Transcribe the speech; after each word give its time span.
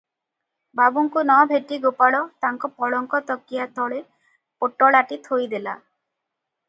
ବାବୁଙ୍କୁ 0.79 1.23
ନ 1.29 1.35
ଭେଟି 1.51 1.77
ଗୋପାଳ 1.83 2.21
ତାଙ୍କ 2.45 2.71
ପଲଙ୍କ 2.79 3.21
ତକିଆ 3.29 3.69
ତଳେ 3.77 4.01
ପୋଟଳାଟି 4.65 5.21
ଥୋଇ 5.29 5.49
ଦେଲା। 5.53 5.77